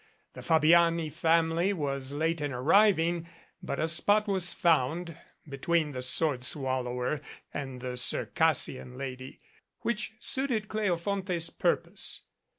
The 0.33 0.41
Fabiani 0.41 1.11
family 1.11 1.73
was 1.73 2.11
late 2.11 2.41
in 2.41 2.51
ar 2.51 2.63
riving, 2.63 3.27
but 3.61 3.79
a 3.79 3.87
spot 3.87 4.27
was 4.27 4.51
found, 4.51 5.15
between 5.47 5.91
the 5.91 6.01
sword 6.01 6.43
swallower 6.43 7.21
and 7.53 7.81
the 7.81 7.95
Circassian 7.97 8.97
lady, 8.97 9.39
which 9.81 10.13
suited 10.17 10.69
Cleofonte's 10.69 11.51
purpose. 11.51 12.23